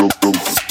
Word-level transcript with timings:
Boom, 0.00 0.08
boom. 0.22 0.69